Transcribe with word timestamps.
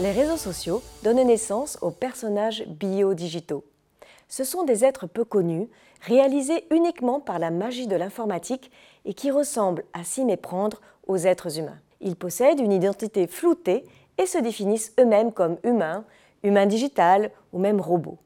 Les 0.00 0.12
réseaux 0.12 0.36
sociaux 0.36 0.80
donnent 1.02 1.26
naissance 1.26 1.76
aux 1.82 1.90
personnages 1.90 2.64
biodigitaux. 2.66 3.64
Ce 4.28 4.44
sont 4.44 4.62
des 4.62 4.84
êtres 4.84 5.06
peu 5.08 5.24
connus, 5.24 5.68
réalisés 6.02 6.66
uniquement 6.70 7.18
par 7.18 7.38
la 7.38 7.50
magie 7.50 7.88
de 7.88 7.96
l'informatique 7.96 8.70
et 9.04 9.12
qui 9.12 9.30
ressemblent 9.30 9.84
à 9.92 10.04
s'y 10.04 10.24
méprendre 10.24 10.80
aux 11.08 11.16
êtres 11.16 11.58
humains. 11.58 11.80
Ils 12.00 12.14
possèdent 12.14 12.60
une 12.60 12.72
identité 12.72 13.26
floutée 13.26 13.84
et 14.18 14.26
se 14.26 14.38
définissent 14.38 14.92
eux-mêmes 15.00 15.32
comme 15.32 15.56
humains, 15.64 16.04
humains 16.44 16.66
digital 16.66 17.32
ou 17.52 17.58
même 17.58 17.80
robots. 17.80 18.18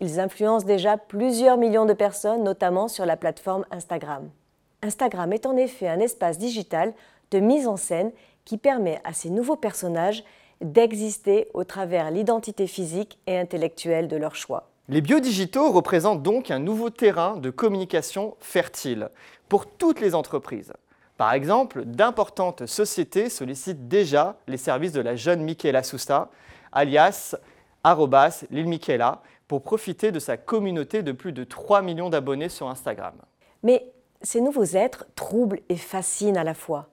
Ils 0.00 0.18
influencent 0.18 0.66
déjà 0.66 0.96
plusieurs 0.96 1.56
millions 1.56 1.86
de 1.86 1.92
personnes, 1.92 2.42
notamment 2.42 2.88
sur 2.88 3.06
la 3.06 3.16
plateforme 3.16 3.64
Instagram. 3.70 4.28
Instagram 4.82 5.32
est 5.32 5.46
en 5.46 5.56
effet 5.56 5.88
un 5.88 6.00
espace 6.00 6.36
digital 6.36 6.92
de 7.30 7.38
mise 7.38 7.68
en 7.68 7.76
scène 7.76 8.10
qui 8.44 8.58
permet 8.58 9.00
à 9.04 9.12
ces 9.12 9.30
nouveaux 9.30 9.56
personnages 9.56 10.24
d'exister 10.60 11.48
au 11.54 11.64
travers 11.64 12.10
l'identité 12.10 12.66
physique 12.66 13.18
et 13.26 13.38
intellectuelle 13.38 14.08
de 14.08 14.16
leur 14.16 14.34
choix. 14.34 14.68
Les 14.88 15.00
biodigitaux 15.00 15.70
représentent 15.70 16.22
donc 16.22 16.50
un 16.50 16.58
nouveau 16.58 16.90
terrain 16.90 17.36
de 17.36 17.50
communication 17.50 18.36
fertile 18.40 19.08
pour 19.48 19.66
toutes 19.66 20.00
les 20.00 20.14
entreprises. 20.14 20.72
Par 21.16 21.32
exemple, 21.32 21.84
d'importantes 21.84 22.66
sociétés 22.66 23.30
sollicitent 23.30 23.88
déjà 23.88 24.36
les 24.48 24.56
services 24.56 24.92
de 24.92 25.00
la 25.00 25.16
jeune 25.16 25.42
Michaela 25.42 25.82
Sousa, 25.82 26.28
alias 26.72 27.36
arrobas 27.84 28.44
Michaela, 28.50 29.22
pour 29.48 29.62
profiter 29.62 30.12
de 30.12 30.18
sa 30.18 30.36
communauté 30.36 31.02
de 31.02 31.12
plus 31.12 31.32
de 31.32 31.44
3 31.44 31.82
millions 31.82 32.10
d'abonnés 32.10 32.48
sur 32.48 32.68
Instagram. 32.68 33.14
Mais 33.62 33.92
ces 34.22 34.40
nouveaux 34.40 34.64
êtres 34.64 35.06
troublent 35.14 35.60
et 35.68 35.76
fascinent 35.76 36.38
à 36.38 36.44
la 36.44 36.54
fois. 36.54 36.88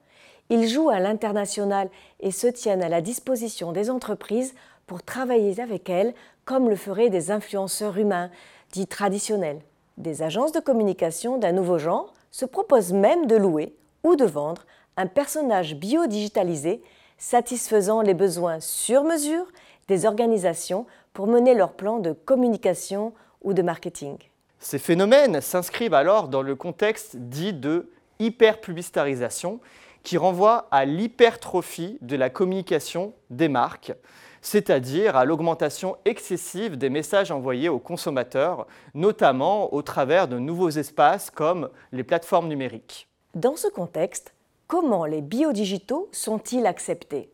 Ils 0.50 0.68
jouent 0.68 0.90
à 0.90 1.00
l'international 1.00 1.88
et 2.20 2.30
se 2.30 2.46
tiennent 2.46 2.82
à 2.82 2.88
la 2.88 3.00
disposition 3.00 3.72
des 3.72 3.88
entreprises 3.88 4.54
pour 4.86 5.02
travailler 5.02 5.60
avec 5.60 5.88
elles 5.88 6.14
comme 6.44 6.68
le 6.68 6.76
feraient 6.76 7.10
des 7.10 7.30
influenceurs 7.30 7.96
humains 7.96 8.30
dits 8.72 8.86
traditionnels. 8.86 9.60
Des 9.96 10.22
agences 10.22 10.52
de 10.52 10.60
communication 10.60 11.38
d'un 11.38 11.52
nouveau 11.52 11.78
genre 11.78 12.12
se 12.30 12.44
proposent 12.44 12.92
même 12.92 13.26
de 13.26 13.36
louer 13.36 13.74
ou 14.04 14.16
de 14.16 14.24
vendre 14.24 14.66
un 14.96 15.06
personnage 15.06 15.76
biodigitalisé 15.76 16.82
satisfaisant 17.18 18.02
les 18.02 18.14
besoins 18.14 18.60
sur 18.60 19.04
mesure 19.04 19.46
des 19.92 20.06
organisations 20.06 20.86
pour 21.12 21.26
mener 21.26 21.52
leur 21.52 21.74
plan 21.74 21.98
de 21.98 22.12
communication 22.12 23.12
ou 23.42 23.52
de 23.52 23.60
marketing. 23.60 24.16
Ces 24.58 24.78
phénomènes 24.78 25.42
s'inscrivent 25.42 25.92
alors 25.92 26.28
dans 26.28 26.40
le 26.40 26.56
contexte 26.56 27.16
dit 27.16 27.52
de 27.52 27.90
hyperpublicitarisation 28.18 29.60
qui 30.02 30.16
renvoie 30.16 30.66
à 30.70 30.86
l'hypertrophie 30.86 31.98
de 32.00 32.16
la 32.16 32.30
communication 32.30 33.12
des 33.28 33.50
marques, 33.50 33.92
c'est-à-dire 34.40 35.14
à, 35.14 35.26
l'augmentation 35.26 35.98
excessive 36.06 36.78
des 36.78 36.88
messages 36.88 37.30
envoyés 37.30 37.68
aux 37.68 37.78
consommateurs, 37.78 38.66
notamment 38.94 39.74
au 39.74 39.82
travers 39.82 40.26
de 40.26 40.38
nouveaux 40.38 40.70
espaces 40.70 41.30
comme 41.30 41.68
les 41.92 42.02
plateformes 42.02 42.48
numériques. 42.48 43.08
Dans 43.34 43.56
ce 43.56 43.68
contexte, 43.68 44.32
comment 44.68 45.04
les 45.04 45.20
biodigitaux 45.20 46.08
sont-ils 46.12 46.64
acceptés? 46.64 47.30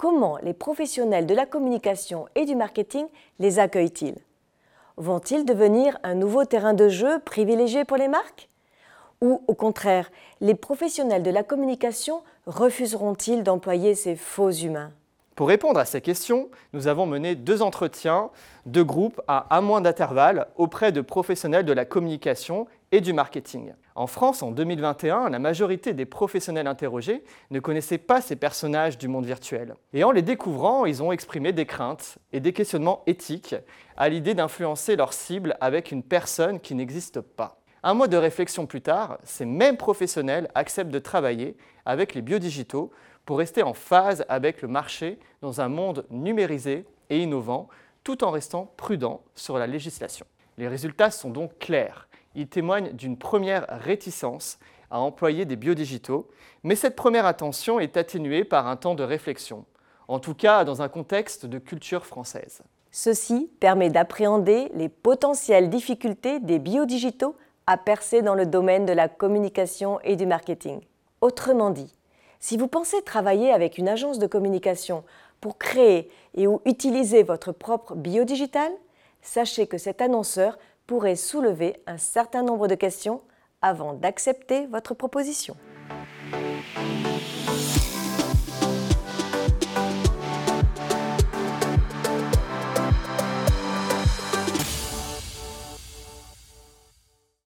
Comment 0.00 0.38
les 0.38 0.54
professionnels 0.54 1.26
de 1.26 1.34
la 1.34 1.44
communication 1.44 2.26
et 2.34 2.46
du 2.46 2.54
marketing 2.54 3.06
les 3.38 3.58
accueillent-ils? 3.58 4.16
Vont-ils 4.96 5.44
devenir 5.44 5.98
un 6.02 6.14
nouveau 6.14 6.46
terrain 6.46 6.72
de 6.72 6.88
jeu 6.88 7.18
privilégié 7.18 7.84
pour 7.84 7.98
les 7.98 8.08
marques? 8.08 8.48
Ou 9.20 9.42
au 9.46 9.52
contraire, 9.52 10.10
les 10.40 10.54
professionnels 10.54 11.22
de 11.22 11.30
la 11.30 11.42
communication 11.42 12.22
refuseront-ils 12.46 13.42
d'employer 13.42 13.94
ces 13.94 14.16
faux 14.16 14.50
humains? 14.50 14.90
Pour 15.40 15.48
répondre 15.48 15.80
à 15.80 15.86
ces 15.86 16.02
questions, 16.02 16.50
nous 16.74 16.86
avons 16.86 17.06
mené 17.06 17.34
deux 17.34 17.62
entretiens 17.62 18.28
de 18.66 18.82
groupe 18.82 19.22
à 19.26 19.56
un 19.56 19.62
mois 19.62 19.80
d'intervalle 19.80 20.48
auprès 20.56 20.92
de 20.92 21.00
professionnels 21.00 21.64
de 21.64 21.72
la 21.72 21.86
communication 21.86 22.66
et 22.92 23.00
du 23.00 23.14
marketing. 23.14 23.72
En 23.94 24.06
France, 24.06 24.42
en 24.42 24.50
2021, 24.50 25.30
la 25.30 25.38
majorité 25.38 25.94
des 25.94 26.04
professionnels 26.04 26.66
interrogés 26.66 27.24
ne 27.50 27.58
connaissaient 27.58 27.96
pas 27.96 28.20
ces 28.20 28.36
personnages 28.36 28.98
du 28.98 29.08
monde 29.08 29.24
virtuel. 29.24 29.76
Et 29.94 30.04
en 30.04 30.10
les 30.10 30.20
découvrant, 30.20 30.84
ils 30.84 31.02
ont 31.02 31.10
exprimé 31.10 31.54
des 31.54 31.64
craintes 31.64 32.18
et 32.34 32.40
des 32.40 32.52
questionnements 32.52 33.02
éthiques 33.06 33.56
à 33.96 34.10
l'idée 34.10 34.34
d'influencer 34.34 34.94
leur 34.94 35.14
cible 35.14 35.56
avec 35.62 35.90
une 35.90 36.02
personne 36.02 36.60
qui 36.60 36.74
n'existe 36.74 37.22
pas. 37.22 37.56
Un 37.82 37.94
mois 37.94 38.08
de 38.08 38.18
réflexion 38.18 38.66
plus 38.66 38.82
tard, 38.82 39.16
ces 39.24 39.46
mêmes 39.46 39.78
professionnels 39.78 40.50
acceptent 40.54 40.90
de 40.90 40.98
travailler 40.98 41.56
avec 41.86 42.14
les 42.14 42.20
biodigitaux 42.20 42.90
pour 43.24 43.38
rester 43.38 43.62
en 43.62 43.74
phase 43.74 44.24
avec 44.28 44.62
le 44.62 44.68
marché 44.68 45.18
dans 45.42 45.60
un 45.60 45.68
monde 45.68 46.06
numérisé 46.10 46.84
et 47.10 47.18
innovant, 47.18 47.68
tout 48.04 48.24
en 48.24 48.30
restant 48.30 48.72
prudent 48.76 49.22
sur 49.34 49.58
la 49.58 49.66
législation. 49.66 50.26
Les 50.58 50.68
résultats 50.68 51.10
sont 51.10 51.30
donc 51.30 51.58
clairs. 51.58 52.08
Ils 52.34 52.48
témoignent 52.48 52.92
d'une 52.92 53.16
première 53.16 53.66
réticence 53.68 54.58
à 54.90 55.00
employer 55.00 55.44
des 55.44 55.56
biodigitaux, 55.56 56.28
mais 56.62 56.74
cette 56.74 56.96
première 56.96 57.26
attention 57.26 57.80
est 57.80 57.96
atténuée 57.96 58.44
par 58.44 58.66
un 58.66 58.76
temps 58.76 58.94
de 58.94 59.04
réflexion, 59.04 59.64
en 60.08 60.18
tout 60.18 60.34
cas 60.34 60.64
dans 60.64 60.82
un 60.82 60.88
contexte 60.88 61.46
de 61.46 61.58
culture 61.58 62.06
française. 62.06 62.62
Ceci 62.90 63.50
permet 63.60 63.88
d'appréhender 63.88 64.70
les 64.74 64.88
potentielles 64.88 65.70
difficultés 65.70 66.40
des 66.40 66.58
biodigitaux 66.58 67.36
à 67.66 67.76
percer 67.76 68.20
dans 68.22 68.34
le 68.34 68.46
domaine 68.46 68.84
de 68.84 68.92
la 68.92 69.08
communication 69.08 70.00
et 70.00 70.16
du 70.16 70.26
marketing. 70.26 70.80
Autrement 71.20 71.70
dit, 71.70 71.94
si 72.40 72.56
vous 72.56 72.68
pensez 72.68 73.02
travailler 73.02 73.52
avec 73.52 73.78
une 73.78 73.88
agence 73.88 74.18
de 74.18 74.26
communication 74.26 75.04
pour 75.40 75.58
créer 75.58 76.10
et 76.34 76.46
ou 76.46 76.60
utiliser 76.64 77.22
votre 77.22 77.52
propre 77.52 77.94
biodigital, 77.94 78.72
sachez 79.22 79.66
que 79.66 79.78
cet 79.78 80.00
annonceur 80.00 80.58
pourrait 80.86 81.16
soulever 81.16 81.76
un 81.86 81.98
certain 81.98 82.42
nombre 82.42 82.66
de 82.66 82.74
questions 82.74 83.20
avant 83.62 83.92
d'accepter 83.92 84.66
votre 84.66 84.94
proposition. 84.94 85.56